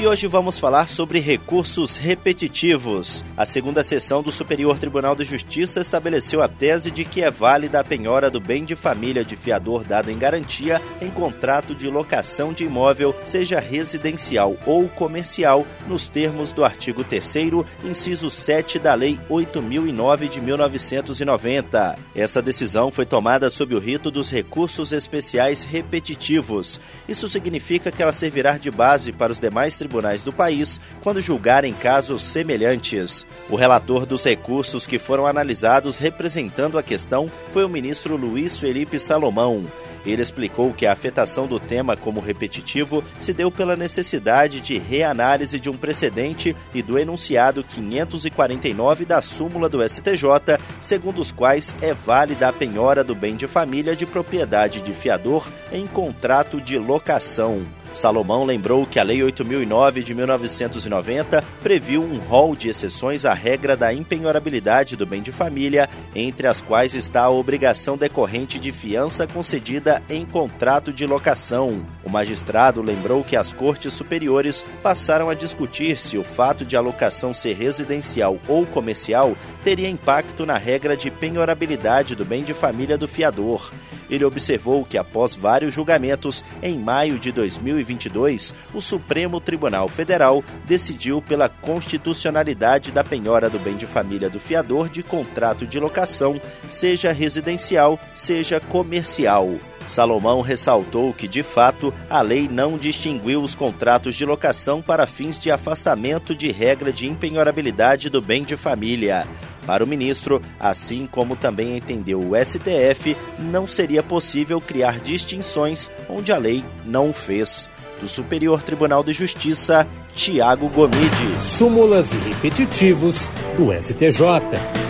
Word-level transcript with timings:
E 0.00 0.06
hoje 0.06 0.28
vamos 0.28 0.60
falar 0.60 0.86
sobre 0.88 1.18
recursos 1.18 1.96
repetitivos. 1.96 3.24
A 3.36 3.44
segunda 3.44 3.82
sessão 3.82 4.22
do 4.22 4.30
Superior 4.30 4.78
Tribunal 4.78 5.16
de 5.16 5.24
Justiça 5.24 5.80
estabeleceu 5.80 6.40
a 6.40 6.46
tese 6.46 6.88
de 6.88 7.04
que 7.04 7.20
é 7.20 7.32
válida 7.32 7.80
a 7.80 7.84
penhora 7.84 8.30
do 8.30 8.38
bem 8.38 8.64
de 8.64 8.76
família 8.76 9.24
de 9.24 9.34
fiador 9.34 9.82
dado 9.82 10.08
em 10.08 10.16
garantia 10.16 10.80
em 11.02 11.10
contrato 11.10 11.74
de 11.74 11.88
locação 11.88 12.52
de 12.52 12.62
imóvel, 12.62 13.12
seja 13.24 13.58
residencial 13.58 14.56
ou 14.64 14.88
comercial, 14.88 15.66
nos 15.88 16.08
termos 16.08 16.52
do 16.52 16.64
artigo 16.64 17.02
3 17.02 17.34
inciso 17.82 18.30
7 18.30 18.78
da 18.78 18.94
Lei 18.94 19.18
8009 19.28 20.28
de 20.28 20.40
1990. 20.40 21.98
Essa 22.14 22.40
decisão 22.40 22.92
foi 22.92 23.04
tomada 23.04 23.50
sob 23.50 23.74
o 23.74 23.80
rito 23.80 24.12
dos 24.12 24.30
recursos 24.30 24.92
especiais 24.92 25.64
repetitivos. 25.64 26.80
Isso 27.08 27.28
significa 27.28 27.90
que 27.90 28.00
ela 28.00 28.12
servirá 28.12 28.56
de 28.58 28.70
base 28.70 29.10
para 29.10 29.32
os 29.32 29.40
demais 29.40 29.76
tribunais 29.76 29.87
tribunais 29.88 30.22
do 30.22 30.32
país 30.32 30.78
quando 31.00 31.20
julgarem 31.20 31.72
casos 31.72 32.22
semelhantes. 32.22 33.26
O 33.48 33.56
relator 33.56 34.04
dos 34.04 34.22
recursos 34.22 34.86
que 34.86 34.98
foram 34.98 35.26
analisados 35.26 35.96
representando 35.96 36.78
a 36.78 36.82
questão 36.82 37.30
foi 37.52 37.64
o 37.64 37.68
ministro 37.68 38.16
Luiz 38.16 38.58
Felipe 38.58 38.98
Salomão. 38.98 39.64
Ele 40.06 40.22
explicou 40.22 40.72
que 40.72 40.86
a 40.86 40.92
afetação 40.92 41.46
do 41.46 41.58
tema 41.58 41.96
como 41.96 42.20
repetitivo 42.20 43.02
se 43.18 43.32
deu 43.32 43.50
pela 43.50 43.76
necessidade 43.76 44.60
de 44.60 44.78
reanálise 44.78 45.58
de 45.58 45.68
um 45.68 45.76
precedente 45.76 46.54
e 46.72 46.82
do 46.82 46.98
enunciado 46.98 47.64
549 47.64 49.04
da 49.04 49.20
súmula 49.20 49.68
do 49.68 49.86
STJ, 49.86 50.58
segundo 50.80 51.20
os 51.20 51.32
quais 51.32 51.74
é 51.82 51.92
válida 51.92 52.48
a 52.48 52.52
penhora 52.52 53.02
do 53.02 53.14
bem 53.14 53.36
de 53.36 53.46
família 53.46 53.96
de 53.96 54.06
propriedade 54.06 54.80
de 54.80 54.92
fiador 54.92 55.46
em 55.72 55.86
contrato 55.86 56.60
de 56.60 56.78
locação. 56.78 57.66
Salomão 57.94 58.44
lembrou 58.44 58.86
que 58.86 58.98
a 58.98 59.02
Lei 59.02 59.22
8009 59.22 60.02
de 60.02 60.14
1990 60.14 61.42
previu 61.62 62.02
um 62.02 62.18
rol 62.18 62.54
de 62.54 62.68
exceções 62.68 63.24
à 63.24 63.32
regra 63.32 63.76
da 63.76 63.92
impenhorabilidade 63.92 64.96
do 64.96 65.06
bem 65.06 65.22
de 65.22 65.32
família, 65.32 65.88
entre 66.14 66.46
as 66.46 66.60
quais 66.60 66.94
está 66.94 67.22
a 67.22 67.30
obrigação 67.30 67.96
decorrente 67.96 68.58
de 68.58 68.70
fiança 68.72 69.26
concedida 69.26 70.02
em 70.08 70.24
contrato 70.24 70.92
de 70.92 71.06
locação. 71.06 71.84
O 72.04 72.10
magistrado 72.10 72.82
lembrou 72.82 73.24
que 73.24 73.36
as 73.36 73.52
cortes 73.52 73.92
superiores 73.92 74.64
passaram 74.82 75.28
a 75.28 75.34
discutir 75.34 75.98
se 75.98 76.16
o 76.16 76.24
fato 76.24 76.64
de 76.64 76.76
a 76.76 76.80
locação 76.80 77.34
ser 77.34 77.54
residencial 77.54 78.38
ou 78.46 78.64
comercial 78.66 79.36
teria 79.64 79.88
impacto 79.88 80.46
na 80.46 80.56
regra 80.56 80.96
de 80.96 81.10
penhorabilidade 81.10 82.14
do 82.14 82.24
bem 82.24 82.44
de 82.44 82.54
família 82.54 82.96
do 82.96 83.08
fiador. 83.08 83.72
Ele 84.10 84.24
observou 84.24 84.84
que, 84.84 84.96
após 84.96 85.34
vários 85.34 85.74
julgamentos, 85.74 86.42
em 86.62 86.78
maio 86.78 87.18
de 87.18 87.30
2022, 87.78 88.54
o 88.74 88.80
Supremo 88.80 89.40
Tribunal 89.40 89.88
Federal 89.88 90.42
decidiu 90.66 91.22
pela 91.22 91.48
constitucionalidade 91.48 92.90
da 92.90 93.04
penhora 93.04 93.48
do 93.48 93.58
bem 93.58 93.76
de 93.76 93.86
família 93.86 94.28
do 94.28 94.40
fiador 94.40 94.88
de 94.88 95.02
contrato 95.02 95.66
de 95.66 95.78
locação, 95.78 96.40
seja 96.68 97.12
residencial, 97.12 97.98
seja 98.14 98.60
comercial. 98.60 99.50
Salomão 99.86 100.42
ressaltou 100.42 101.14
que, 101.14 101.26
de 101.26 101.42
fato, 101.42 101.94
a 102.10 102.20
lei 102.20 102.46
não 102.46 102.76
distinguiu 102.76 103.42
os 103.42 103.54
contratos 103.54 104.14
de 104.14 104.24
locação 104.24 104.82
para 104.82 105.06
fins 105.06 105.38
de 105.38 105.50
afastamento 105.50 106.34
de 106.34 106.50
regra 106.50 106.92
de 106.92 107.06
impenhorabilidade 107.06 108.10
do 108.10 108.20
bem 108.20 108.44
de 108.44 108.54
família. 108.54 109.26
Para 109.68 109.84
o 109.84 109.86
ministro, 109.86 110.40
assim 110.58 111.06
como 111.06 111.36
também 111.36 111.76
entendeu 111.76 112.18
o 112.20 112.34
STF, 112.34 113.14
não 113.38 113.66
seria 113.66 114.02
possível 114.02 114.62
criar 114.62 114.98
distinções 114.98 115.90
onde 116.08 116.32
a 116.32 116.38
lei 116.38 116.64
não 116.86 117.12
fez. 117.12 117.68
Do 118.00 118.08
Superior 118.08 118.62
Tribunal 118.62 119.04
de 119.04 119.12
Justiça, 119.12 119.86
Tiago 120.14 120.70
Gomide. 120.70 121.38
Súmulas 121.38 122.14
e 122.14 122.16
repetitivos 122.16 123.30
do 123.58 123.70
STJ. 123.78 124.87